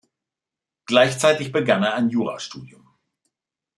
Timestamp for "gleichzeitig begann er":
0.87-1.93